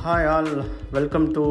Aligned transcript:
Hi 0.00 0.26
all 0.26 0.46
welcome 0.94 1.24
to 1.32 1.42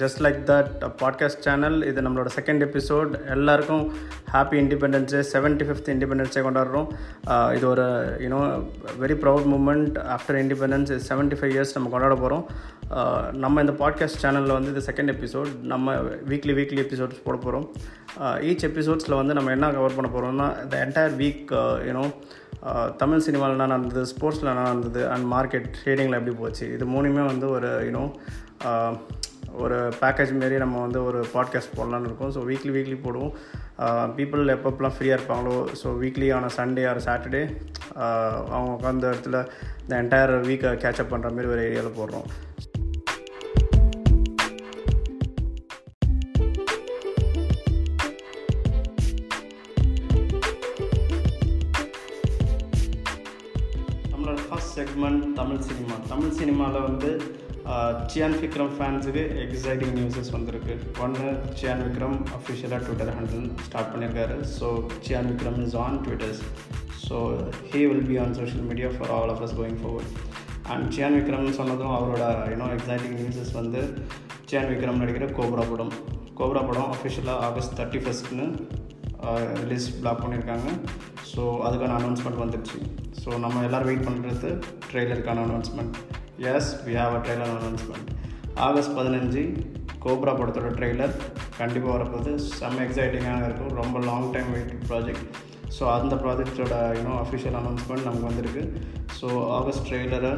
just 0.00 0.20
like 0.24 0.36
that 0.50 0.74
podcast 0.98 1.40
channel 1.46 1.78
இது 1.82 2.04
நம்மளோட 2.04 2.28
second 2.36 2.62
episode 2.66 3.12
எல்லாருக்கும் 3.34 3.82
happy 4.30 4.56
independence 4.60 5.12
day 5.12 5.20
seventy 5.30 5.64
fifth 5.68 5.90
independence 5.94 6.34
day 6.34 6.42
கொண்டாடுறோம் 6.44 6.86
uh, 7.28 7.48
இது 7.56 7.66
ஒரு 7.70 7.86
you know 8.24 8.38
very 9.00 9.16
proud 9.22 9.48
moment 9.54 9.96
after 10.16 10.38
independence 10.42 10.92
seventy 11.08 11.38
five 11.40 11.54
years 11.54 11.74
நம்ம 11.76 11.90
கொண்டாட 11.90 12.16
போகிறோம் 12.16 12.44
uh, 12.92 13.22
நம்ம 13.36 13.64
இந்த 13.64 13.74
பாட்காஸ்ட் 13.80 14.22
சேனலில் 14.24 14.56
வந்து 14.56 14.72
இது 14.74 14.82
செகண்ட் 14.90 15.12
எபிசோட் 15.14 15.50
நம்ம 15.72 15.96
வீக்லி 16.30 16.54
வீக்லி 16.60 16.82
எபிசோட்ஸ் 16.82 17.24
போட 17.26 17.38
போகிறோம் 17.38 17.66
ஈச் 18.48 18.66
எபிசோட்ஸில் 18.70 19.20
வந்து 19.20 19.36
நம்ம 19.38 19.52
என்ன 19.52 19.72
கவர் 19.72 19.98
பண்ண 19.98 20.10
போகிறோம்னா 20.10 20.48
இந்த 20.62 20.76
என்டையர் 20.84 21.16
வீக் 21.16 21.50
யூனோ 21.88 22.06
தமிழ் 23.00 23.24
சினிமாவில் 23.26 23.54
என்ன 23.56 23.68
நடந்தது? 23.74 24.02
ஸ்போர்ட்ஸில் 24.12 24.50
என்ன 24.52 24.66
நடந்தது? 24.68 25.02
அண்ட் 25.12 25.26
மார்க்கெட் 25.32 25.68
ட்ரேடிங்கில் 25.76 26.18
எப்படி 26.18 26.34
போச்சு? 26.42 26.64
இது 26.74 26.86
மூணுமே 26.94 27.22
வந்து 27.32 27.46
ஒரு 27.56 27.70
யூனோ 27.88 28.04
ஒரு 29.62 29.78
பேக்கேஜ் 30.00 30.32
மாரி 30.40 30.56
நம்ம 30.62 30.80
வந்து 30.86 30.98
ஒரு 31.04 31.20
பாட்காஸ்ட் 31.34 31.76
போடலான்னு 31.78 32.08
இருக்கோம். 32.08 32.32
ஸோ 32.36 32.40
வீக்லி 32.50 32.72
வீக்லி 32.76 32.98
போடுவோம். 33.06 33.32
பீப்புள் 34.18 34.52
எப்பப்பெல்லாம் 34.56 34.94
ஃப்ரீயாக 34.96 35.18
இருப்பாங்களோ 35.18 35.56
ஸோ 35.80 35.88
வீக்லி 36.02 36.28
ஆன 36.36 36.50
சண்டே 36.58 36.84
ஆர் 36.90 37.00
சாட்டர்டே 37.08 37.42
அவங்க 38.52 38.70
உட்காந்த 38.76 39.10
இடத்துல 39.12 39.38
இந்த 39.82 39.94
என்டையர் 40.02 40.34
வீக்கை 40.50 40.72
கேட்சப் 40.84 41.12
பண்ணுற 41.14 41.30
மாதிரி 41.36 41.52
ஒரு 41.54 41.62
ஏரியாவில் 41.68 41.98
போடுறோம். 42.00 42.28
சினிமாவில் 56.40 56.86
வந்து 56.88 57.10
சியான் 58.12 58.36
விக்ரம் 58.42 58.72
ஃபேன்ஸுக்கு 58.76 59.22
எக்ஸைட்டிங் 59.44 59.94
நியூஸஸ் 59.96 60.30
வந்திருக்கு. 60.36 60.74
ஒன்று 61.04 61.26
சியான் 61.58 61.82
விக்ரம் 61.86 62.16
அஃபிஷியலாக 62.36 62.80
ட்விட்டர் 62.86 63.12
ஹேண்டில் 63.16 63.44
ஸ்டார்ட் 63.66 63.90
பண்ணியிருக்காரு 63.92 64.36
so 64.56 64.68
Chiyaan 65.06 65.28
Vikram 65.30 65.58
is 65.64 65.76
on 65.84 65.98
twitters 66.06 66.40
so 67.06 67.16
he 67.70 67.80
will 67.90 68.06
be 68.10 68.16
on 68.24 68.34
social 68.38 68.66
media 68.70 68.90
for 68.96 69.12
all 69.16 69.32
of 69.34 69.42
us 69.46 69.54
going 69.60 69.80
forward. 69.84 70.08
And 70.72 70.86
Chiyaan 70.94 71.16
விக்ரம்னு 71.18 71.52
சொன்னதும் 71.58 71.94
அவரோட 71.96 72.24
யூனோ 72.52 72.66
எக்ஸைட்டிங் 72.76 73.16
நியூஸஸ் 73.20 73.52
வந்து 73.60 73.80
சியான் 74.50 74.70
விக்ரம் 74.72 75.00
நடிக்கிற 75.02 75.26
கோப்ரா 75.38 75.64
படம். 75.70 75.92
கோப்ரா 76.38 76.62
படம் 76.68 76.90
அஃபிஷியலாக 76.94 77.46
ஆகஸ்ட் 77.48 77.74
தேர்ட்டி 77.80 78.00
ஃபஸ்ட்னு 78.04 78.46
release 79.62 79.86
block 80.00 80.22
பண்ணியிருக்காங்க 80.24 80.68
ஸோ 81.32 81.42
அதுக்கான 81.66 81.96
அனௌன்ஸ்மெண்ட் 82.00 82.40
வந்துடுச்சு 82.44 82.78
ஸோ 83.22 83.30
நம்ம 83.44 83.64
எல்லோரும் 83.68 83.90
வெயிட் 83.90 84.06
பண்ணுறது 84.08 84.50
ட்ரெய்லருக்கான 84.90 85.42
announcement 85.48 85.96
as 86.48 86.68
we 86.84 86.92
have 87.00 87.14
a 87.16 87.18
trailer 87.24 87.50
announcement 87.54 88.10
August 88.66 88.94
பதினஞ்சு 88.98 89.42
கோப்ரா 90.04 90.32
படத்தோட 90.38 90.68
ட்ரெய்லர் 90.76 91.14
கண்டிப்பாக 91.58 91.90
வரப்போகுது. 91.94 92.32
செம்ம 92.58 92.78
எக்ஸைட்டிங்காக 92.84 93.42
இருக்கும். 93.48 93.72
ரொம்ப 93.80 93.98
long 94.06 94.28
time 94.34 94.48
wait 94.54 94.72
project 94.90 95.26
so 95.76 95.82
அந்த 95.96 96.14
ப்ராஜெக்டோட 96.22 96.76
இன்னும் 96.98 97.18
அஃபிஷியல் 97.24 97.56
அனௌன்ஸ்மெண்ட் 97.60 98.06
நமக்கு 98.06 98.28
வந்திருக்கு. 98.30 98.62
ஸோ 99.18 99.26
ஆகஸ்ட் 99.58 99.84
ட்ரெய்லரை 99.88 100.32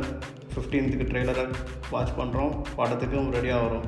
ஃபிஃப்டீன்த்துக்கு 0.55 1.07
ட்ரெய்லரை 1.13 1.45
வாட்ச் 1.93 2.13
பண்ணுறோம் 2.19 2.53
படத்துக்கும் 2.81 3.31
ரெடியாக 3.37 3.63
வரும். 3.67 3.87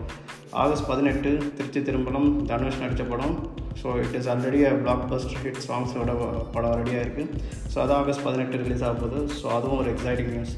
ஆகஸ்ட் 0.62 0.89
பதினெட்டு 0.93 1.31
திருச்சி 1.59 1.83
திரும்பலம் 1.89 2.31
தனுஷ் 2.53 2.81
நடித்த 2.84 3.05
படம். 3.12 3.34
So 3.83 3.89
it 4.05 4.17
is 4.21 4.31
already 4.34 4.62
blockbuster 5.12 5.43
hit 5.45 5.62
சாங்ஸோட 5.69 6.12
படம் 6.55 6.77
ரெடியாக 6.81 7.05
இருக்குது 7.06 7.31
ஸோ 7.73 7.77
அது 7.84 7.95
ஆகஸ்ட் 8.01 8.25
பதினெட்டு 8.28 8.62
ரிலீஸ் 8.65 8.87
ஆக 8.89 8.97
போகுது. 9.03 9.21
ஸோ 9.41 9.47
அதுவும் 9.59 9.81
ஒரு 9.83 9.91
எக்ஸைட்டிங் 9.97 10.33
நியூஸ் 10.37 10.55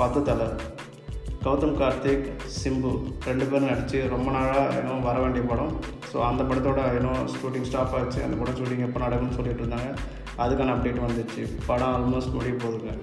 பத்து 0.00 0.20
தலை. 0.28 0.46
கௌதம் 1.44 1.76
கார்த்திக் 1.80 2.26
சிம்பு 2.58 2.90
ரெண்டு 3.28 3.44
பேரும் 3.50 3.68
நடித்து 3.70 3.98
ரொம்ப 4.12 4.28
நாளாக 4.36 4.78
இன்னும் 4.80 5.06
வர 5.06 5.16
வேண்டிய 5.22 5.42
படம். 5.50 5.72
ஸோ 6.10 6.16
அந்த 6.28 6.42
படத்தோட 6.48 6.80
இன்னும் 6.98 7.22
ஷூட்டிங் 7.34 7.66
ஸ்டாப் 7.68 7.94
ஆச்சு. 7.98 8.20
அந்த 8.26 8.36
படம் 8.40 8.58
ஷூட்டிங் 8.58 8.84
எப்போ 8.86 9.00
நடக்கும்னு 9.04 9.38
சொல்லிட்டு 9.38 9.62
இருந்தாங்க. 9.62 9.90
அதுக்கான 10.42 10.74
அப்டேட் 10.74 11.04
வந்துச்சு. 11.06 11.42
படம் 11.68 11.92
ஆல்மோஸ்ட் 11.96 12.34
முடிய 12.36 12.54
போகுதுங்க. 12.64 12.94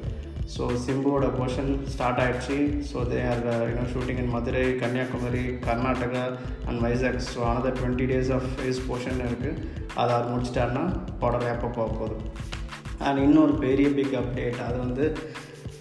ஸோ 0.54 0.66
சிம்புவோட 0.84 1.26
போர்ஷன் 1.38 1.72
ஸ்டார்ட் 1.94 2.20
ஆகிடுச்சு 2.24 2.58
so 2.90 3.00
they 3.10 3.18
are 3.32 3.42
you know 3.72 3.86
shooting 3.94 4.20
in 4.24 4.32
Madurai 4.36 4.62
Kanyakumari 4.84 5.42
Karnataka 5.66 6.22
and 6.68 6.80
Vizag 6.86 7.20
so 7.32 7.42
another 7.50 7.78
twenty 7.80 8.06
days 8.12 8.32
of 8.38 8.48
his 8.66 8.86
portion 8.90 9.20
இருக்குது 9.26 9.52
அதை 10.00 10.10
அவர் 10.16 10.32
முடிச்சிட்டாருன்னா 10.34 10.86
படம் 11.24 11.52
எப்போ 11.56 11.70
போக 11.80 11.90
போதும் 12.00 12.24
அண்ட் 13.08 13.20
இன்னொரு 13.26 13.56
பெரிய 13.66 13.90
பிக் 13.98 14.16
அப்டேட் 14.22 14.62
அது 14.68 14.78
வந்து 14.86 15.08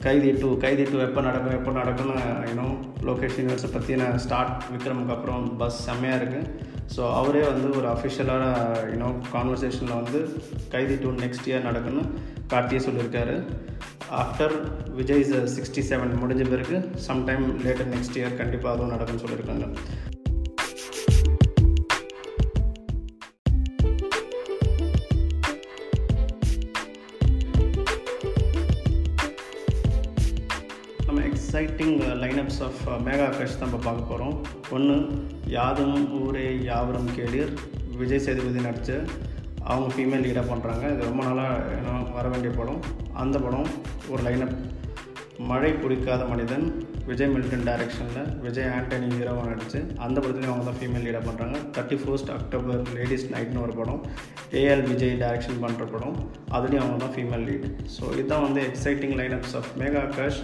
கைதி 0.06 0.31
டூ 0.41 0.49
கைதி 0.65 0.84
டூ 0.91 0.99
எப்போ 1.06 1.21
நடக்கும் 1.27 1.56
எப்போ 1.59 1.71
நடக்கும்னு 1.78 2.17
இன்னும் 2.50 2.75
லோகேஷ் 3.09 3.39
யூனிவர்ஸை 3.41 3.69
பற்றின 3.75 4.09
ஸ்டார்ட் 4.25 4.56
விக்ரமுக்கு 4.72 5.15
அப்புறம் 5.15 5.44
பஸ் 5.61 5.78
செம்மையாக 5.87 6.19
இருக்குது 6.21 6.50
ஸோ 6.94 7.03
அவரே 7.21 7.43
வந்து 7.50 7.69
ஒரு 7.78 7.87
அஃபிஷியலான 7.94 8.44
யூனோ 8.93 9.09
கான்வர்சேஷனில் 9.34 9.99
வந்து 10.00 10.21
கைதி 10.75 10.97
டூ 11.05 11.11
நெக்ஸ்ட் 11.22 11.49
இயர் 11.50 11.67
நடக்குன்னு 11.69 12.05
கார்த்தியே 12.53 12.81
சொல்லியிருக்காரு. 12.87 13.37
ஆஃப்டர் 14.22 14.55
விஜய் 14.99 15.25
சிக்ஸ்டி 15.55 15.83
செவன் 15.91 16.21
முடிஞ்ச 16.23 16.44
பிறகு 16.53 16.77
சம்டைம் 17.09 17.47
லேட்டர் 17.65 17.91
நெக்ஸ்ட் 17.94 18.19
இயர் 18.21 18.41
கண்டிப்பாக 18.43 18.75
அதுவும் 18.75 18.94
நடக்கும்னு 18.94 19.25
சொல்லியிருக்காங்க. 19.25 19.67
லைனப்ஸ் 32.36 32.62
ஆஃப் 32.66 32.80
மேகா 33.04 33.26
கஷ் 33.34 33.58
தான் 33.58 33.69
நம்ம 33.69 33.78
பார்க்க 33.84 34.08
போகிறோம் 34.08 34.34
ஒன்று 34.70 34.94
யாதும் 35.54 35.94
ஊரே 36.20 36.42
யாவரும் 36.62 37.08
கேளீர். 37.19 37.52
விஜய் 37.98 38.22
சேதுபதி 38.24 38.60
நடித்து 38.64 38.97
அவங்க 39.70 39.86
ஃபீமேல் 39.94 40.24
லீடாக 40.24 40.44
பண்ணுறாங்க 40.50 40.82
இது 40.94 41.08
ரொம்ப 41.08 41.22
நாளாக 41.22 42.10
வர 42.16 42.25
வேண்டிய 42.28 42.50
படம். 42.58 42.80
அந்த 43.22 43.38
படம் 43.38 43.69
ஒரு 44.08 44.22
லைனப் 44.26 44.56
மழை 45.50 45.72
பிடிக்காத 45.72 46.25
மனிதன் 46.32 46.66
விஜய் 47.09 47.31
மில்டன் 47.33 47.65
டைரக்ஷனில் 47.69 48.31
விஜய் 48.44 48.71
ஆண்டனி 48.77 49.09
ஹீரோவாக 49.17 49.49
நடித்து 49.50 49.81
அந்த 50.05 50.17
படத்துலையும் 50.22 50.53
அவங்க 50.53 50.67
தான் 50.69 50.78
ஃபீமேல் 50.81 51.05
லீடாக 51.06 51.22
பண்ணுறாங்க 51.28 51.56
தேர்ட்டி 51.75 51.97
ஃபர்ஸ்ட் 52.03 52.31
அக்டோபர் 52.37 52.81
லேடிஸ் 52.97 53.27
நைட்னு 53.34 53.61
ஒரு 53.67 53.75
படம். 53.81 54.00
ஏஎல் 54.61 54.84
விஜய் 54.91 55.15
டைரக்ஷன் 55.22 55.61
பண்ணுற 55.65 55.84
படம். 55.94 56.17
அதுலேயும் 56.56 56.84
அவங்க 56.84 56.99
தான் 57.05 57.15
ஃபீமேல் 57.17 57.44
லீட் 57.49 57.69
ஸோ 57.97 58.03
இதுதான் 58.17 58.44
வந்து 58.47 58.62
exciting 58.71 59.15
lineups 59.21 59.55
of 59.61 59.71
Megha 59.83 60.03
Akash 60.09 60.41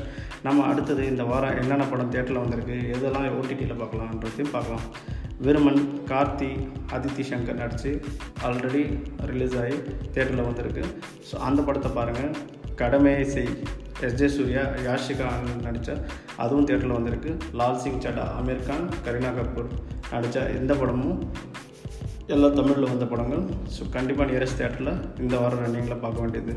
நம்ம 0.47 0.67
அடுத்தது 0.71 1.03
இந்த 1.13 1.25
வாரம் 1.33 1.59
என்னென்ன 1.63 1.85
படம் 1.93 2.15
தேட்டரில் 2.15 2.43
வந்திருக்கு 2.45 2.79
எதெல்லாம் 2.97 3.29
ஓடிடியில் 3.41 3.81
பார்க்கலான்றதையும் 3.83 4.55
பார்க்கலாம். 4.57 4.87
விருமன் 5.47 5.83
கார்த்தி 6.11 6.51
அதித்தி 6.97 7.23
சங்கர் 7.31 7.61
நடித்து 7.61 7.93
ஆல்ரெடி 8.47 8.83
ரிலீஸ் 9.31 9.57
ஆகி 9.63 9.77
தேட்டரில் 10.15 10.49
வந்திருக்கு. 10.49 10.85
ஸோ 11.29 11.35
அந்த 11.49 11.61
படத்தை 11.69 11.91
பாருங்கள் 11.99 12.35
கடமையை 12.81 13.25
செய். 13.37 13.55
எஸ்ஜே 14.07 14.29
சூர்யா 14.37 14.63
யாஷிகா 14.87 15.25
ஆனந்த் 15.33 15.67
நடித்த 15.67 15.91
அதுவும் 16.43 16.67
தேட்டரில் 16.69 16.95
வந்திருக்கு. 16.99 17.31
லால் 17.59 17.81
சிங் 17.83 18.01
சடா 18.05 18.25
அமீர் 18.39 18.65
கான் 18.69 18.87
கரீனா 19.07 19.31
கபூர் 19.37 19.69
நடித்த 20.13 20.47
இந்த 20.61 20.73
படமும் 20.81 21.21
எல்லா 22.35 22.49
தமிழில் 22.59 22.91
வந்த 22.93 23.07
படங்கள். 23.13 23.43
ஸோ 23.75 23.89
கண்டிப்பாக 23.97 24.27
நியரஸ்ட் 24.31 24.61
தேட்டரில் 24.61 24.93
இந்த 25.25 25.35
வாரம் 25.43 25.63
ரன்னிங்கில் 25.65 26.03
பார்க்க 26.05 26.25
வேண்டியது. 26.25 26.55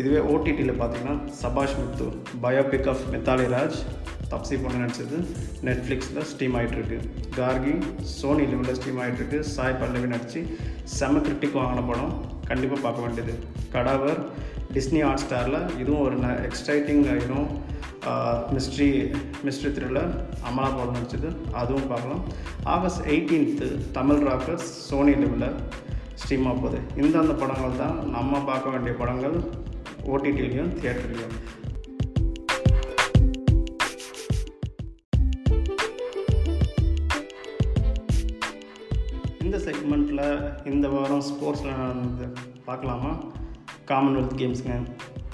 இதுவே 0.00 0.20
ஓடிடியில் 0.32 0.78
பார்த்தீங்கன்னா 0.80 1.16
சபாஷ் 1.40 1.76
முத்து 1.80 2.06
பயோபிக் 2.44 2.88
ஆஃப் 2.92 3.04
மித்தாலி 3.14 3.46
ராஜ் 3.54 3.80
தப்சி 4.32 4.54
பொண்ணு 4.62 4.78
நடிச்சது 4.82 5.18
நெட்ஃப்ளிக்ஸில் 5.68 6.22
ஸ்ட்ரீம் 6.30 6.56
ஆகிட்டுருக்கு 6.58 6.98
கார்கி 7.38 7.74
சோனி 8.18 8.46
லெவலில் 8.52 8.76
ஸ்ட்ரீம் 8.78 9.00
ஆகிட்டுருக்கு 9.04 9.40
சாய் 9.54 9.78
பல்லவி 9.82 10.08
நடித்து 10.14 10.42
செம 10.98 11.20
கிரிட்டிக் 11.26 11.58
வாங்கின 11.60 11.84
படம். 11.90 12.14
கண்டிப்பாக 12.48 12.80
பார்க்க 12.86 13.04
வேண்டியது. 13.04 13.34
கடாவர் 13.74 14.20
டிஸ்னி 14.74 15.00
ஹாட் 15.06 15.22
ஸ்டாரில் 15.24 15.60
இதுவும் 15.82 16.04
ஒரு 16.06 16.16
எக்ஸைட்டிங் 16.48 17.04
இன்னும் 17.22 17.48
மிஸ்ட்ரி 18.54 18.88
மிஸ்ட்ரி 19.46 19.70
த்ரில்லர் 19.76 20.10
அமலா 20.48 20.68
படம் 20.76 20.96
நடிச்சது. 20.96 21.28
அதுவும் 21.60 21.88
பார்க்கலாம். 21.92 22.22
August 22.74 23.02
eighteenth 23.12 23.68
Tamil 23.98 24.22
rockers 24.28 24.68
Sony 24.88 25.14
லெவலில் 25.22 25.56
ஸ்ட்ரீம் 26.22 26.46
ஆக 26.48 26.56
போகுது. 26.64 26.80
இந்தந்த 27.02 27.34
படங்கள் 27.42 27.80
தான் 27.82 27.96
நம்ம 28.16 28.42
பார்க்க 28.50 28.74
வேண்டிய 28.74 28.94
படங்கள் 29.00 29.36
ஓடிடிலையும் 30.12 30.72
தியேட்டர்லையும் 30.80 31.36
இந்த 39.54 39.66
செக்மெண்ட்டில் 39.72 40.22
இந்த 40.70 40.86
வாரம் 40.92 41.20
ஸ்போர்ட்ஸில் 41.26 41.76
நடந்தது. 41.80 42.26
பார்க்கலாமா? 42.68 43.10
காமன்வெல்த் 43.90 44.34
கேம்ஸுங்க 44.40 44.76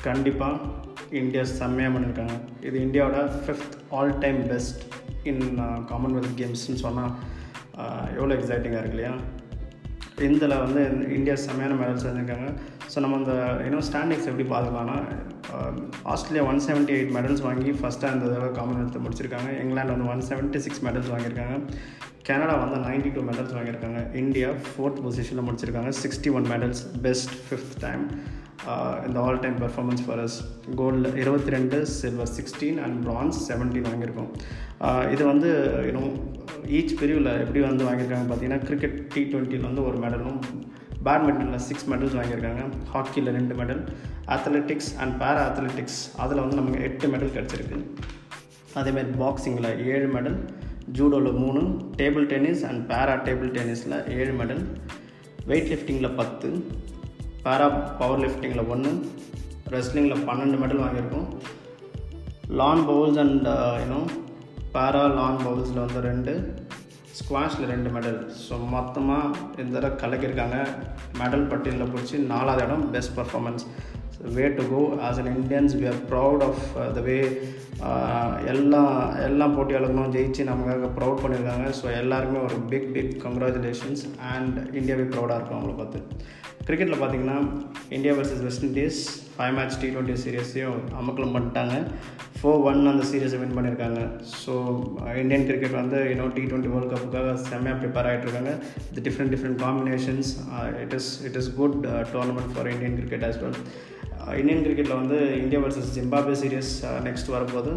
கண்டிப்பாக 0.06 0.66
இந்தியா 1.20 1.42
செம்மையாக 1.58 1.92
பண்ணியிருக்காங்க 1.94 2.34
இது 2.68 2.76
இந்தியாவோட 2.86 3.20
fifth 3.44 3.76
all 3.98 4.12
time 4.24 4.40
best 4.50 4.82
in 5.30 5.42
Commonwealth 5.92 6.36
கேம்ஸ்னு 6.40 6.82
சொன்னால் 6.84 7.14
எவ்வளோ 8.18 8.32
எக்ஸைட்டிங்காக 8.38 8.82
இருக்கு 8.82 8.96
இல்லையா? 8.96 9.14
இதில் 10.26 10.56
வந்து 10.64 10.82
இந்தியா 11.18 11.36
செம்மையான 11.46 11.78
மெடல்ஸ் 11.82 12.06
வந்திருக்காங்க 12.08 12.48
ஸோ 12.92 13.04
நம்ம 13.04 13.18
அந்த 13.22 13.34
இன்னும் 13.68 13.86
ஸ்டாண்டிங்ஸ் 13.88 14.30
எப்படி 14.32 14.46
பார்க்கலாம்னா 14.54 14.98
Australia 16.14 16.44
one 16.50 16.62
seventy 16.68 16.94
eight 16.98 17.14
medals 17.18 17.46
வாங்கி 17.48 17.70
ஃபஸ்ட்டாக 17.80 18.14
இந்த 18.16 18.26
தடவை 18.32 18.50
காமன்வெல்த் 18.60 19.02
முடிச்சிருக்காங்க. 19.06 19.48
இங்கிலாந்து 19.62 19.96
வந்து 19.96 20.10
ஒன் 20.14 20.26
செவன்ட்டி 20.30 20.62
சிக்ஸ் 20.66 20.84
மெடல்ஸ் 20.88 21.12
வாங்கியிருக்காங்க. 21.14 21.56
கனடா 22.30 22.56
வந்து 22.64 22.78
நைன்டி 22.88 23.12
டூ 23.14 23.22
மெடல்ஸ் 23.30 23.54
வாங்கியிருக்காங்க. 23.58 24.00
இந்தியா 24.22 24.50
ஃபோர்த் 24.66 25.00
பொசிஷனில் 25.06 25.46
முடிச்சிருக்காங்க. 25.48 25.92
Sixty 26.02 26.32
one 26.38 26.48
medals 26.52 26.82
best 27.06 27.34
fifth 27.46 27.80
time 27.86 28.04
இந்த 29.06 29.18
all 29.26 29.40
time 29.42 29.54
performance 29.62 30.02
for 30.06 30.20
us 30.24 30.36
gold 30.80 31.10
இருபத்தி 31.22 31.50
ரெண்டு 31.54 31.76
silver 31.98 32.32
sixteen 32.38 32.78
and 32.84 32.96
bronze 33.06 33.38
seventeen 33.46 33.88
வாங்கியிருக்கோம் 33.90 34.28
இது 35.14 35.22
வந்து 35.30 35.50
இன்னும் 35.90 36.12
ஈச் 36.78 36.94
பிரிவில் 37.00 37.30
எப்படி 37.44 37.60
வந்து 37.68 37.86
வாங்கியிருக்காங்க 37.88 38.26
பார்த்தீங்கன்னா 38.30 38.60
கிரிக்கெட் 38.68 38.98
டி 39.14 39.22
ட்வெண்ட்டியில் 39.32 39.66
வந்து 39.68 39.84
ஒரு 39.88 39.98
மெடலும் 40.04 40.38
பேட்மிண்டனில் 41.08 41.64
சிக்ஸ் 41.68 41.88
மெடல்ஸ் 41.92 42.16
வாங்கியிருக்காங்க. 42.20 42.62
ஹாக்கியில் 42.94 43.34
ரெண்டு 43.38 43.54
medal 43.60 43.82
athletics 44.36 44.90
and 45.02 45.14
para 45.22 45.42
athletics 45.50 46.00
அதில் 46.24 46.42
வந்து 46.44 46.58
நமக்கு 46.60 46.82
எட்டு 46.88 47.08
மெடல் 47.14 47.34
கிடச்சிருக்கு. 47.36 47.78
அதேமாதிரி 48.80 49.18
பாக்ஸிங்கில் 49.22 49.70
ஏழு 49.92 50.08
மெடல் 50.16 50.36
ஜூடோவில் 50.96 51.40
மூணு 51.42 51.60
table 52.00 52.26
tennis 52.32 52.62
and 52.68 52.80
para 52.90 53.14
table 53.26 53.50
டென்னிஸில் 53.56 53.96
ஏழு 54.18 54.32
மெடல் 54.40 54.62
வெயிட் 55.50 55.70
லிஃப்டிங்கில் 55.72 56.16
பத்து 56.20 56.48
பேரா 57.44 57.66
பவர் 58.00 58.22
லிஃப்டிங்கில் 58.24 58.68
ஒன்று 58.74 58.90
ரெஸ்லிங்கில் 59.74 60.24
பன்னெண்டு 60.28 60.56
மெடல் 60.62 60.82
வாங்கியிருக்கோம். 60.84 61.28
Lawn 62.60 62.84
bowls 62.88 63.20
and 63.24 63.46
you know 63.82 64.00
para 64.74 65.04
lawn 65.18 65.40
பவுல்ஸில் 65.44 65.84
வந்து 65.84 66.00
ரெண்டு 66.10 66.32
ஸ்குவாஷில் 67.18 67.70
ரெண்டு 67.72 67.88
மெடல். 67.94 68.18
ஸோ 68.44 68.56
மொத்தமாக 68.74 69.38
இந்த 69.62 69.72
தடவை 69.76 69.92
கலக்கியிருக்காங்க. 70.02 70.58
மெடல் 71.20 71.48
பட்டியலில் 71.52 71.92
பிடிச்சி 71.92 72.18
நாலாவது 72.32 72.64
இடம் 72.66 72.84
best 72.94 73.16
performance 73.18 73.64
way 74.36 74.44
to 74.58 74.64
go 74.72 74.80
as 75.08 75.20
an 75.22 75.30
Indians 75.38 75.74
we 75.80 75.86
are 75.92 76.00
proud 76.12 76.44
of 76.48 76.62
the 76.96 77.02
way 77.08 77.16
எல்லா 78.52 78.82
எல்லா 79.26 79.46
போட்டியாளர்களும் 79.56 80.14
ஜெயிச்சு 80.16 80.42
நமக்காக 80.50 80.88
ப்ரௌட் 80.98 81.22
பண்ணியிருக்காங்க. 81.22 81.66
ஸோ 81.78 81.86
எல்லாருக்குமே 82.00 82.40
ஒரு 82.48 82.56
பிக் 82.72 82.90
பிக் 82.96 83.14
கங்க்ராச்சுலேஷன்ஸ் 83.24 84.02
அண்ட் 84.32 84.58
இந்தியாவே 84.80 85.06
ப்ரௌடாக 85.14 85.38
இருக்கும் 85.38 85.58
அவங்கள 85.58 85.74
பார்த்து. 85.80 86.00
கிரிக்கெட்டில் 86.68 87.00
பார்த்தீங்கன்னா 87.02 87.38
India 87.96 88.12
versus 88.16 88.42
West 88.46 88.66
Indies 88.68 88.98
five 89.36 89.54
match 89.58 89.78
T 89.82 89.88
twenty 89.92 90.16
சீரியஸையும் 90.24 90.80
அமக்கலம் 91.00 91.34
பண்ணிட்டாங்க. 91.36 91.76
ஃபோர் 92.40 92.62
ஒன் 92.70 92.90
அந்த 92.90 93.04
சீரியஸை 93.10 93.38
வின் 93.40 93.56
பண்ணியிருக்காங்க. 93.56 94.00
ஸோ 94.42 94.52
இந்தியன் 95.22 95.46
கிரிக்கெட் 95.48 95.80
வந்து 95.80 95.98
இன்னும் 96.12 96.34
டி 96.36 96.42
டுவெண்ட்டி 96.50 96.72
வேர்ல்ட் 96.74 96.92
கப்புக்காக 96.92 97.32
செம்மையாக 97.48 97.78
prepare 97.82 98.08
ஆகிட்ருக்காங்க 98.10 98.52
with 98.90 99.04
different 99.08 99.32
different 99.34 99.60
combinations 99.64 100.30
it 100.82 100.94
is 100.98 101.10
it 101.28 101.38
is 101.42 101.50
good 101.60 101.78
tournament 102.14 102.52
for 102.54 102.70
Indian 102.74 102.96
cricket 103.00 103.26
as 103.30 103.40
well 103.44 103.58
Indian 104.40 104.62
கிரிக்கெட்டில் 104.64 105.00
வந்து 105.00 105.18
India 105.42 105.60
versus 105.62 105.92
Zimbabwe 105.96 106.34
series 106.42 106.72
next 107.06 107.30
வரும்போது 107.34 107.70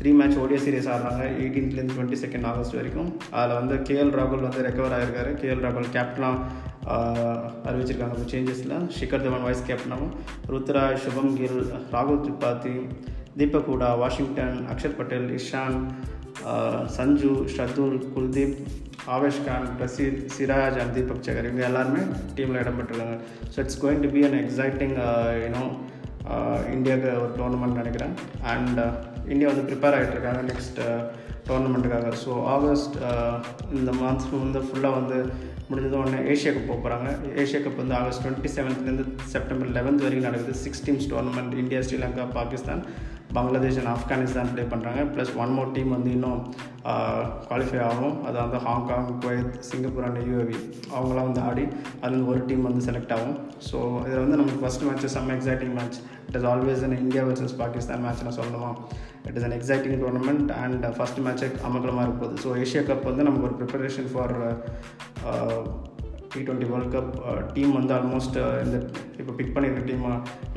த்ரீ 0.00 0.10
மேட்ச் 0.18 0.38
ஓடியா 0.42 0.60
series 0.64 0.88
ஆடுறாங்க. 0.94 1.24
எயிட்டீன்த்லேருந்து 1.42 1.96
டுவெண்ட்டி 1.96 2.18
செகண்ட் 2.24 2.48
ஆகஸ்ட் 2.50 2.78
வரைக்கும். 2.78 3.10
அதில் 3.40 3.58
வந்து 3.60 3.76
கேஎல் 3.88 4.14
ராகுல் 4.18 4.46
வந்து 4.46 4.64
ரெக்கவர் 4.68 4.96
ஆகிருக்காரு 4.98 5.32
கேஎல் 5.42 5.64
ராகுல் 5.66 5.92
கேப்டனாக 5.96 6.66
அறிவிச்சிருக்காங்க. 7.68 8.26
சேஞ்சஸில் 8.32 8.76
ஷிகர் 8.98 9.24
தவன் 9.26 9.46
வைஸ் 9.48 9.66
கேப்டனாகவும் 9.70 10.14
ருத்ரா 10.54 10.84
சுபம் 11.04 11.32
கில் 11.40 11.60
ராகுல் 11.94 12.22
திரிபாதி 12.26 12.74
தீபக் 13.40 13.70
ஹூடா 13.70 13.90
வாஷிங்டன் 14.02 14.58
அக்ஷர் 14.72 14.96
பட்டேல் 14.98 15.28
இஷான் 15.38 15.78
சஞ்சு 16.96 17.32
ஷர்துல் 17.54 17.98
குல்தீப் 18.14 18.56
ஆவேஷ் 19.14 19.42
கான் 19.46 19.68
பிரசீத் 19.78 20.18
சிராஜ் 20.36 20.78
அண்ட் 20.82 20.94
தீபக் 20.96 21.24
சகர். 21.26 21.46
இவங்க 21.48 21.64
எல்லாருமே 21.70 22.02
டீமில் 22.38 22.60
இடம்பெற்றிருக்காங்க 22.62 23.16
so 23.52 23.58
it's 23.64 23.80
going 23.84 24.02
to 24.04 24.10
be 24.16 24.22
an 24.28 24.38
exciting 24.44 24.96
you know 25.44 25.64
இந்தியாவுக்கு 26.76 27.10
ஒரு 27.22 27.32
டோர்னமெண்ட் 27.40 27.80
நினைக்கிறேன். 27.82 28.14
அண்ட் 28.52 28.80
இந்தியா 29.32 29.48
வந்து 29.52 29.66
ப்ரிப்பேர் 29.70 29.96
ஆகிட்டுருக்காங்க 29.98 30.42
நெக்ஸ்ட் 30.50 30.80
டோர்னமெண்ட்டுக்காக 31.48 32.08
ஸோ 32.24 32.32
ஆகஸ்ட் 32.54 32.96
இந்த 33.78 33.90
மந்த்ஸ் 34.02 34.28
வந்து 34.44 34.60
ஃபுல்லாக 34.68 34.96
வந்து 34.98 35.18
முடிஞ்சது 35.70 35.96
உடனே 36.00 36.18
ஏஷியா 36.32 36.50
கப் 36.54 36.68
போக 36.70 36.78
போகிறாங்க 36.82 37.08
ஏஷியா 37.42 37.60
கப் 37.64 37.80
வந்து 37.82 37.96
ஆகஸ்ட் 38.00 38.22
டுவெண்ட்டி 38.24 38.50
செவன்த்லேருந்து 38.56 39.04
செப்டம்பர் 39.34 39.74
லெவன்த் 39.78 40.04
வரைக்கும் 40.04 40.28
நடக்குது. 40.28 40.54
Six 40.64 40.84
teams 40.86 41.08
tournament 41.12 41.54
India 41.62 41.80
Sri Lanka 41.86 42.26
Pakistan 42.38 42.82
Bangladesh 43.36 43.78
and 43.80 43.92
Afghanistan 43.94 44.50
play 44.52 44.62
பண்ணுறாங்க 44.72 45.00
ப்ளஸ் 45.14 45.32
ஒன் 45.42 45.52
மோர் 45.56 45.72
டீம் 45.76 45.90
வந்து 45.96 46.10
இன்னும் 46.16 46.40
குவாலிஃபை 47.48 47.80
ஆகும். 47.88 48.14
அது 48.26 48.36
வந்து 48.44 48.58
Hong Kong 48.66 49.08
Kuwait 49.22 49.56
Singapore 49.70 50.06
and 50.08 50.20
UAE 50.28 50.56
அவங்களாம் 50.96 51.28
வந்து 51.28 51.42
ஆடி 51.48 51.64
அதுலேருந்து 52.02 52.30
ஒரு 52.32 52.40
டீம் 52.50 52.64
வந்து 52.68 52.84
செலக்ட் 52.88 53.12
ஆகும். 53.16 53.36
ஸோ 53.68 53.78
இதில் 54.06 54.22
வந்து 54.24 54.38
நமக்கு 54.40 54.62
ஃபஸ்ட் 54.62 54.86
மேட்ச் 54.88 55.06
செம்ம 55.16 55.34
exciting 55.38 55.74
match 55.78 55.98
it 56.28 56.38
is 56.40 56.48
always 56.52 56.84
an 56.88 56.96
India 57.04 57.24
versus 57.28 57.56
Pakistan 57.62 58.04
match 58.06 58.24
நான் 58.28 58.38
சொல்லணுமா? 58.40 58.70
It 59.28 59.38
is 59.40 59.46
an 59.48 59.56
exciting 59.58 59.98
tournament 60.04 60.50
and 60.62 60.86
first 60.98 61.22
மேட்ச்சே 61.26 61.50
அமக்கலமாக 61.70 62.06
இருப்போது. 62.08 62.34
ஸோ 62.44 62.50
ஏஷியா 62.64 62.84
கப் 62.90 63.08
வந்து 63.10 63.28
நமக்கு 63.28 63.48
ஒரு 63.50 63.56
preparation 63.60 64.10
for 64.14 64.34
T 66.32 66.40
twenty 66.46 66.66
world 66.70 66.92
cup 66.94 67.12
team 67.54 67.72
வந்து 67.78 67.92
ஆல்மோஸ்ட் 67.96 68.36
uh, 68.42 68.56
இந்த 68.64 68.76
இப்போ 69.20 69.32
பிக் 69.38 69.52
பண்ணியிருக்க 69.54 69.82
team 69.90 70.04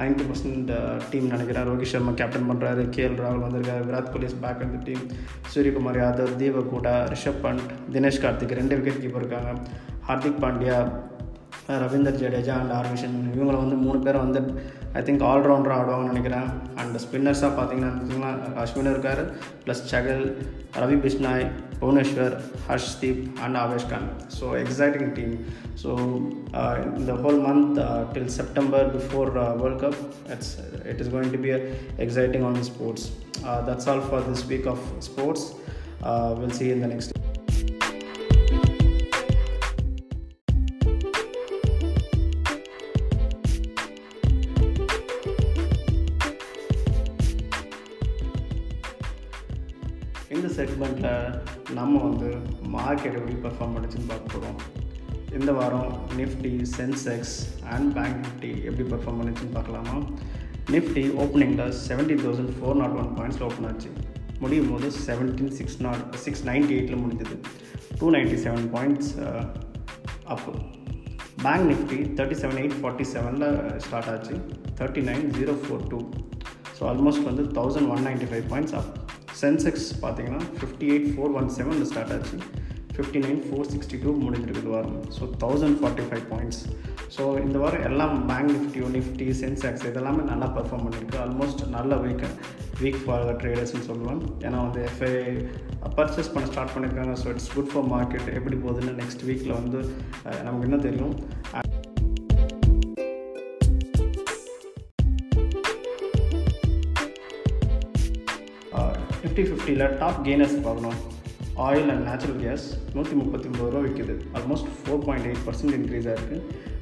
ninety 0.02 0.24
uh, 0.24 0.28
percent 0.30 0.72
team 1.12 1.28
uh, 1.28 1.32
நினைக்கிறேன் 1.34 1.68
ரோஹித் 1.70 1.92
சர்மா 1.92 2.14
கேப்டன் 2.22 2.50
பண்ணுறாரு 2.50 2.84
கேஎல் 2.96 3.18
ராகுல் 3.24 3.46
வந்திருக்காரு. 3.46 3.86
விராட் 3.90 4.12
கோலி 4.14 4.28
இஸ் 4.30 4.40
பேக் 4.44 4.64
அந்த 4.66 4.80
டீம் 4.88 5.06
சூரியகுமார் 5.54 6.00
யாதவ் 6.02 6.34
தீபகூடா 6.42 6.96
ரிஷப் 7.14 7.42
பண்ட் 7.46 7.72
தினேஷ் 7.96 8.22
கார்த்திக் 8.26 8.58
ரெண்டு 8.62 8.78
விக்கெட் 8.80 9.02
கீப்பர் 9.06 9.24
இருக்காங்க. 9.24 9.54
ஹார்திக் 10.10 10.42
பாண்டியா 10.44 10.78
ரவீந்தர் 11.84 12.20
ஜடேஜா 12.22 12.56
அண்ட் 12.62 12.76
ஆர்மிஷன் 12.80 13.18
இவங்களை 13.36 13.58
வந்து 13.64 13.78
மூணு 13.86 14.00
பேரை 14.06 14.20
வந்து 14.26 14.40
ஐ 15.00 15.02
திங்க் 15.08 15.24
ஆல்ரவுண்டராக 15.32 15.80
ஆடுவாங்கன்னு 15.82 16.14
நினைக்கிறேன். 16.14 16.48
அண்ட் 16.82 16.96
ஸ்பின்னர்ஸாக 17.04 17.52
பார்த்தீங்கன்னா 17.58 18.32
அஸ்வின் 18.64 18.92
இருக்கார். 18.94 19.22
Plus 19.66 19.84
Chahal 19.92 20.24
Ravi 20.84 20.98
Bishnoi 21.06 21.46
Bhuvneshwar 21.82 22.36
Arshdeep 22.68 23.22
and 23.46 23.58
Avesh 23.62 23.88
Khan 23.92 24.08
so 24.38 24.48
exciting 24.64 25.14
team 25.18 25.34
so 25.84 25.92
இந்த 27.00 27.14
whole 27.24 27.40
month 27.48 27.80
till 28.16 28.34
September 28.40 28.90
before 28.98 29.32
world 29.62 29.82
cup 29.86 30.00
it's 30.36 30.54
it 30.92 31.02
is 31.04 31.12
going 31.16 31.34
to 31.38 31.42
be 31.48 31.54
exciting 32.08 32.46
on 32.50 32.62
sports 32.72 33.08
that's 33.70 33.90
all 33.94 34.06
for 34.10 34.28
this 34.30 34.46
week 34.52 34.70
of 34.76 34.86
sports 35.10 35.48
will 36.42 36.56
see 36.60 36.68
in 36.76 36.84
the 36.86 36.90
next 36.94 37.11
செக்மெண்ட்டில் 50.62 51.20
நம்ம 51.80 52.00
வந்து 52.08 52.30
market 52.78 53.18
எப்படி 53.20 53.36
perform 53.48 53.76
பண்ணுச்சுன்னு 53.76 54.10
பார்க்க 54.14 54.34
போகிறோம் 54.36 54.60
இந்த 55.38 55.52
வாரம் 55.58 55.92
Nifty 56.20 56.52
Sensex 56.78 57.36
and 57.74 57.90
bank 57.98 58.18
Nifty 58.24 58.50
எப்படி 58.68 58.86
perform 58.94 59.20
பண்ணுச்சுன்னு 59.20 59.54
பார்க்கலாமா? 59.58 59.96
நிஃப்டி 60.74 61.04
ஓப்பனிங்கில் 61.24 61.72
seventeen 61.88 62.24
thousand 62.26 62.52
four 62.58 62.80
not 62.82 62.96
one 63.02 63.10
பாயிண்ட்ஸில் 63.18 63.46
open 63.48 63.68
ஆச்சு. 63.70 63.90
முடியும் 64.42 64.70
போது 64.72 64.88
seventeen 65.08 65.54
six 65.60 65.80
not 65.86 66.04
six 66.26 66.44
ninety 66.50 66.76
எயிட்டில் 66.78 67.02
முடிஞ்சது. 67.04 67.36
Two 68.00 68.10
ninety 68.16 68.38
seven 68.46 68.68
points 68.76 69.12
up 70.36 70.54
bank 71.46 71.68
Nifty 71.72 72.00
thirty 72.18 72.38
seven 72.44 72.60
eight 72.64 72.78
forty 72.82 73.08
செவனில் 73.14 73.48
ஸ்டார்ட் 73.86 74.12
ஆச்சு. 74.14 74.36
Thirty 74.80 75.04
nine 75.10 75.26
zero 75.38 75.56
four 75.64 75.88
two 75.94 76.02
so 76.78 76.84
almost 76.92 77.28
வந்து 77.30 77.46
thousand 77.60 77.92
one 77.96 78.06
ninety 78.10 78.30
five 78.32 78.46
points 78.52 78.76
up 78.80 78.92
Sensex 79.42 79.88
பார்த்தீங்கன்னா 80.04 80.42
fifty 80.58 80.88
eight 80.94 81.10
four 81.14 81.36
one 81.40 81.50
செவனில் 81.58 81.90
start 81.92 82.14
ஆச்சு. 82.18 82.38
Fifty 82.96 83.20
nine 83.26 83.42
four 83.48 83.70
sixty 83.74 83.98
two 84.04 84.12
முடிஞ்சிருக்குது 84.24 84.70
வாரம். 84.74 84.98
So 85.18 85.24
thousand 85.44 85.78
forty 85.82 86.06
five 86.10 86.26
points 86.32 86.62
so 87.16 87.24
இந்த 87.46 87.58
வாரம் 87.62 87.86
எல்லாம் 87.90 88.16
bank 88.30 88.52
நிஃப்டியோ 88.56 88.88
Nifty 88.96 89.28
Sensex 89.42 89.86
இதெல்லாமே 89.90 90.24
நல்லா 90.32 90.48
பர்ஃபார்ம் 90.58 90.84
பண்ணியிருக்கு 90.86 91.18
ஆல்மோஸ்ட் 91.26 91.64
நல்ல 91.78 91.96
வீக் 92.06 92.26
வீக் 92.82 93.02
ஃபார் 93.04 93.26
ட்ரேடர்ஸ்னு 93.42 93.88
சொல்லுவேன் 93.90 94.22
ஏன்னா 94.46 94.60
வந்து 94.68 94.82
எஃப்ஐ 94.90 95.12
பர்ச்சேஸ் 95.98 96.34
பண்ண 96.34 96.48
ஸ்டார்ட் 96.52 96.74
பண்ணியிருக்காங்க 96.76 97.16
so 97.22 97.28
it's 97.34 97.52
good 97.56 97.72
for 97.74 97.88
market 97.96 98.30
எப்படி 98.38 98.58
போகுதுன்னு 98.66 98.94
நெக்ஸ்ட் 99.02 99.26
வீக்கில் 99.30 99.58
வந்து 99.60 99.82
நமக்கு 100.48 100.68
என்ன 100.70 100.80
தெரியும்? 100.88 101.16
ஃபிஃப்டி 109.32 109.44
ஃபிஃப்டியில் 109.50 109.84
டாப் 110.00 110.18
கெய்னர்ஸ் 110.26 110.56
பார்க்கணும். 110.64 110.98
ஆயில் 111.66 111.90
அண்ட் 111.92 112.04
நேச்சுரல் 112.08 112.40
கேஸ் 112.42 112.66
நூற்றி 112.96 113.14
முப்பத்தி 113.20 113.46
ஒம்பது 113.50 113.68
ரூபா 113.68 113.82
விற்கிது 113.86 114.14
almost 114.38 114.70
four 114.80 115.04
point 115.06 115.28
eight 115.30 115.44
percent 115.46 115.76
increase 115.78 116.08
ஆகிருக்கு 116.14 116.38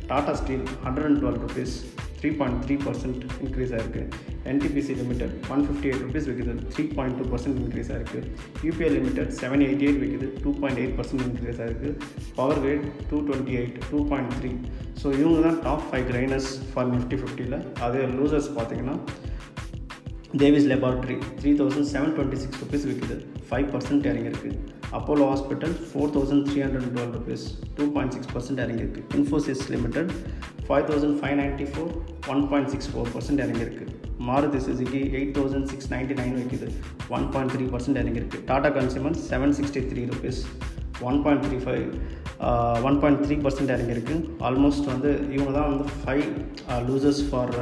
Tata 0.09 0.33
steel 0.39 0.63
hundred 0.85 1.07
and 1.09 1.19
twelve 1.21 1.37
rupees 1.43 1.75
three 2.19 2.29
point 2.39 2.57
three 2.63 2.75
percent 2.85 3.21
increase 3.45 3.73
ஆகிருக்கு 3.77 4.01
NTPC 4.51 4.95
limited 5.01 5.35
one 5.53 5.63
fifty 5.67 5.87
eight 5.91 6.03
rupees 6.05 6.27
விற்கிது 6.31 6.55
three 6.73 6.85
point 6.97 7.17
two 7.21 7.27
percent 7.33 7.61
increase 7.63 7.91
ஆகிருக்கு 7.95 8.21
UPI 8.67 8.89
limited 8.97 9.31
seven 9.41 9.65
eighty 9.67 9.87
eight 9.89 10.01
விற்கிது 10.03 10.29
two 10.43 10.53
point 10.59 10.81
eight 10.83 10.97
percent 10.99 11.25
increase 11.29 11.61
ஆகிருக்கு 11.65 11.91
power 12.39 12.61
grid 12.65 12.85
two 13.11 13.19
twenty 13.29 13.55
eight 13.61 13.79
two 13.91 14.01
point 14.11 14.35
three 14.39 14.53
so 15.01 15.07
இவங்க 15.21 15.39
தான் 15.47 15.59
top 15.67 15.87
five 15.89 16.07
gainers 16.11 16.51
for 16.71 16.91
Nifty 16.95 17.19
ஃபிஃப்டியில் 17.23 17.57
அதே 17.87 18.03
losers 18.17 18.51
பார்த்தீங்கன்னா 18.59 18.97
Divi's 20.38 20.67
laboratory 20.71 21.15
three 21.38 21.51
thousand 21.59 21.88
seven 21.91 22.12
twenty 22.15 22.39
six 22.41 22.59
rupees 22.63 22.83
விற்குது 22.89 23.15
five 23.48 23.67
percent 23.71 24.03
இறங்கியிருக்கு. 24.09 24.50
Apollo 24.98 25.25
hospital 25.31 25.74
four 25.88 26.12
thousand 26.15 26.43
three 26.48 26.59
hundred 26.63 26.86
twelve 26.95 27.13
rupees 27.15 27.45
two 27.77 27.86
point 27.95 28.13
six 28.15 28.29
percent 28.33 28.62
இறங்கியிருக்கு. 28.65 29.01
Infosys 29.19 29.63
limited 29.75 30.12
five 30.67 30.86
thousand 30.89 31.17
five 31.21 31.36
ninety 31.41 31.67
four 31.71 31.89
one 32.33 32.43
point 32.51 32.69
six 32.74 32.89
four 32.91 33.09
percent 33.15 33.41
இறங்கியிருக்கு. 33.45 33.88
Maruti 34.27 34.59
Suzuki 34.67 35.01
eight 35.17 35.33
thousand 35.38 35.67
six 35.71 35.89
ninety 35.93 36.17
nine 36.21 36.36
விற்கிது 36.39 36.69
one 37.17 37.25
point 37.33 37.53
three 37.55 37.65
percent 37.74 38.00
இறங்கியிருக்கு. 38.03 38.41
Tata 38.51 38.71
consumer 38.77 39.17
seven 39.29 39.55
sixty 39.59 39.83
three 39.91 40.03
rupees 40.12 40.41
one 41.09 41.19
point 41.25 41.43
three 41.48 41.59
five 41.65 41.88
one 42.89 43.00
point 43.01 43.21
three 43.25 43.38
percent 43.48 43.74
இறங்கியிருக்கு. 43.77 44.17
Almost 44.50 44.91
வந்து 44.93 45.12
இவங்க 45.36 45.51
தான் 45.57 45.69
வந்து 45.74 45.88
five 46.03 46.25
losers 46.89 47.24
for 47.31 47.53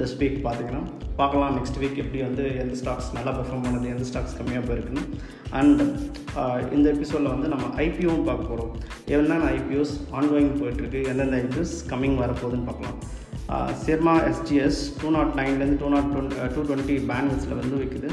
this 0.00 0.16
week 0.22 0.40
பார்த்தீங்கன்னா 0.48 0.84
பார்க்கலாம் 1.18 1.54
next 1.56 1.78
week 1.82 2.00
எப்படி 2.02 2.18
வந்து 2.26 2.44
எந்த 2.62 2.74
ஸ்டாக்ஸ் 2.80 3.08
நல்லா 3.16 3.30
பெர்ஃபார்ம் 3.36 3.64
பண்ணுது 3.66 3.86
எந்த 3.92 4.04
ஸ்டாக்ஸ் 4.08 4.36
கம்மியாக 4.38 4.62
போயிருக்குன்னு. 4.68 5.04
அண்ட் 5.58 5.80
uh, 6.40 6.58
இந்த 6.76 6.86
எபிசோடில் 6.94 7.32
வந்து 7.34 7.48
நம்ம 7.52 7.66
ஐபிஓவும் 7.84 8.26
பார்க்க 8.28 8.50
போகிறோம் 8.50 8.72
என்னென்ன 9.14 9.48
ஐபிஓஸ் 9.56 9.94
ஆன்கோயிங் 10.18 10.52
போயிட்டுருக்கு 10.60 11.00
எந்தெந்த 11.12 11.36
ஐபிஓஸ் 11.42 11.74
கம்மிங் 11.92 12.18
வரப்போகுதுன்னு 12.22 12.68
பார்க்கலாம். 12.70 12.98
Syrma 13.84 14.14
SGS 14.30 14.80
two 15.00 15.10
not 15.16 15.32
நைன்லேருந்து 15.40 15.78
two 15.82 15.90
not 15.94 16.08
twenty 16.14 16.34
two 16.54 16.62
twenty 16.68 16.96
பேண்ட்விட்ஸில் 17.10 17.58
வந்து 17.62 17.76
விற்குது 17.82 18.10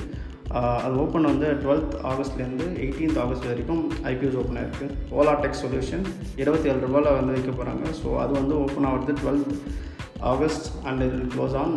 uh, 0.57 0.77
அது 0.85 0.93
ஓப்பன் 1.05 1.29
வந்து 1.31 1.47
டுவெல்த் 1.63 1.95
ஆகஸ்ட்லேருந்து 2.11 2.67
எயிட்டீன்த் 2.83 3.21
ஆகஸ்ட் 3.25 3.49
வரைக்கும் 3.51 3.83
ஐபிஎஸ் 4.11 4.39
ஓப்பன் 4.43 4.59
ஆயிருக்கு. 4.61 4.87
ஓலா 5.17 5.35
டெக் 5.45 5.61
சொல்யூஷன் 5.63 6.05
இருபத்தி 6.43 6.69
ஏழு 6.71 6.81
ரூபாயில் 6.87 7.17
வந்து 7.19 7.35
விற்க 7.37 7.51
போகிறாங்க 7.59 7.95
ஸோ 8.01 8.07
அது 8.23 8.33
வந்து 8.41 8.55
ஓப்பன் 8.65 8.87
ஆகிறது 8.91 9.15
twelfth 9.23 9.53
August 10.33 10.69
and 10.89 11.03
it 11.07 11.19
close 11.35 11.57
on 11.63 11.75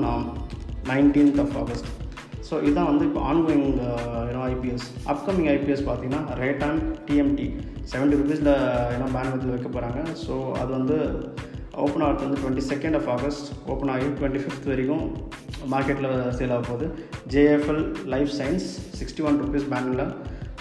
nineteenth 0.88 1.40
of 1.40 1.56
August 1.56 1.88
so 2.50 2.56
இதுதான் 2.62 2.86
வந்து 2.86 3.04
இப்போ 3.04 3.20
ஆன்கோயிங் 3.20 3.66
ஏன்னா 4.28 4.42
ஐபிஎஸ் 4.52 4.86
அப்கமிங் 5.06 5.48
ஐபிஎஸ் 5.48 5.84
பார்த்தீங்கன்னா 5.88 6.22
ரேட் 6.34 6.62
அண்ட் 6.62 6.82
டிஎம்டி 7.08 7.46
செவன்ட்டி 7.92 8.16
ருபீஸில் 8.16 8.52
ஏன்னா 8.94 9.08
பேண்ட் 9.16 9.50
வைக்க 9.50 9.68
போகிறாங்க 9.68 10.00
ஸோ 10.26 10.52
அது 10.52 10.70
வந்து 10.72 10.96
ஓப்பன் 11.72 12.02
ஆகிறது 12.02 12.24
வந்து 12.26 12.40
twenty 12.40 12.64
second 12.68 12.96
of 12.96 13.08
August 13.08 13.48
open 13.66 13.88
ஆகி 13.88 14.06
டுவெண்ட்டி 14.18 14.40
ஃபிஃப்த் 14.44 14.68
வரைக்கும் 14.68 15.04
மார்க்கெட்டில் 15.70 16.30
சேல் 16.30 16.50
ஆக 16.50 16.64
போகுது. 16.68 16.86
JFL 17.30 17.82
life 18.06 18.32
science 18.38 18.66
sixty 18.98 19.22
one 19.22 19.38
rupees 19.44 19.68
பேனில் 19.68 20.02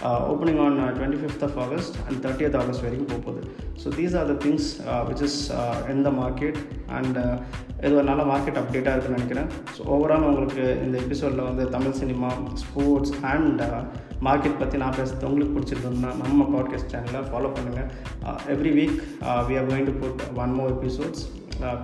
opening 0.03 0.59
on 0.65 0.77
twenty 0.97 1.19
fifth 1.21 1.43
of 1.43 1.57
August 1.59 1.95
and 2.07 2.25
thirtieth 2.25 2.55
August 2.55 2.81
வரைக்கும் 2.81 3.07
போக 3.07 3.19
போகுது 3.19 3.41
so 3.83 3.87
these 3.95 4.17
are 4.17 4.25
the 4.25 4.35
things 4.45 4.67
which 5.09 5.21
is 5.21 5.51
in 5.89 6.01
the 6.01 6.09
market 6.09 6.57
and 6.87 7.17
இது 7.85 7.95
ஒரு 7.95 8.03
நல்ல 8.03 8.23
மார்க்கெட் 8.23 8.59
அப்டேட்டாக 8.61 8.93
இருக்குன்னு 8.93 9.17
நினைக்கிறேன். 9.17 9.49
ஸோ 9.77 9.81
ஓவரால் 9.85 10.23
உங்களுக்கு 10.23 10.63
இந்த 10.85 10.97
எபிசோடில் 10.97 11.41
வந்து 11.41 11.69
Tamil 11.69 11.91
cinema 11.91 12.29
sports 12.53 13.13
and 13.21 13.61
market 14.21 14.59
பற்றி 14.59 14.77
நான் 14.77 14.93
பேசுறது 14.93 15.23
உங்களுக்கு 15.23 15.55
பிடிச்சிருந்தோம்னா 15.57 16.11
நம்ம 16.23 16.47
பாட்காஸ்ட் 16.57 16.93
சேனலில் 16.93 17.29
ஃபாலோ 17.31 17.51
பண்ணுங்கள் 17.57 17.89
every 18.55 18.73
week 18.79 18.95
we 19.49 19.57
are 19.57 19.69
going 19.71 19.85
to 19.85 19.91
put 19.91 20.21
one 20.35 20.53
more 20.53 20.71
episodes 20.71 21.23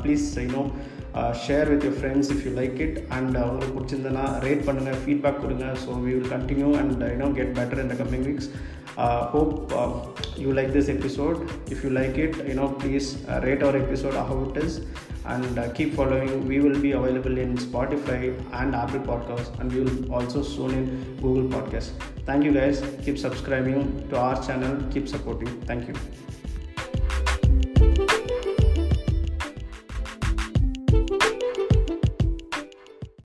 please 0.02 0.40
you know 0.40 0.64
share 1.45 1.71
with 1.73 1.85
your 1.87 1.99
friends 2.01 2.31
if 2.35 2.43
you 2.47 2.53
like 2.61 2.77
it 2.87 2.99
and 3.17 3.37
உங்களுக்கு 3.47 3.75
பிடிச்சிருந்தனா 3.77 4.25
ரேட் 4.47 4.65
பண்ணுங்கள் 4.69 5.01
ஃபீட்பேக் 5.05 5.43
கொடுங்க 5.45 5.69
so 5.85 5.91
we 6.05 6.11
will 6.17 6.33
continue 6.37 6.71
and 6.81 7.05
you know 7.15 7.31
get 7.39 7.53
better 7.61 7.83
in 7.85 7.93
the 7.95 7.97
coming 8.03 8.27
weeks 8.31 8.51
hope 9.35 9.53
you 10.45 10.53
like 10.59 10.73
this 10.79 10.91
episode 10.97 11.39
if 11.75 11.83
you 11.87 11.91
like 12.01 12.17
it 12.27 12.39
you know 12.51 12.69
please 12.83 13.11
rate 13.47 13.65
our 13.67 13.81
episode 13.85 14.19
how 14.31 14.39
it 14.47 14.57
is 14.65 14.73
and 15.27 15.59
uh, 15.59 15.69
keep 15.71 15.95
following 15.95 16.47
we 16.47 16.59
will 16.61 16.79
be 16.81 16.93
available 16.93 17.37
in 17.39 17.57
spotify 17.59 18.21
and 18.61 18.75
apple 18.75 19.01
podcasts 19.01 19.51
and 19.61 19.73
we 19.73 19.81
will 19.81 20.13
also 20.13 20.43
soon 20.43 20.73
in 20.79 20.85
google 21.23 21.49
podcast 21.57 21.91
thank 22.29 22.45
you 22.45 22.53
guys 22.53 22.79
keep 23.05 23.19
subscribing 23.19 23.81
to 24.11 24.17
our 24.19 24.39
channel 24.43 24.75
keep 24.95 25.09
supporting 25.09 25.53
thank 25.63 25.89
you 25.89 25.97